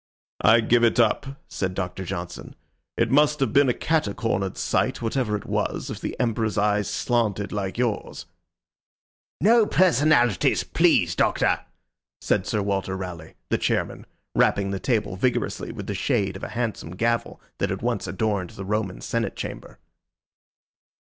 [0.43, 2.55] "I give it up," said Doctor Johnson.
[2.97, 7.51] "It must have been a catacornered sight, whatever it was, if the Emperor's eyes slanted
[7.51, 8.25] like yours."
[9.41, 11.59] "No personalities, please, Doctor,"
[12.19, 16.49] said Sir Walter Raleigh, the chairman, rapping the table vigorously with the shade of a
[16.57, 19.77] handsome gavel that had once adorned the Roman Senate chamber.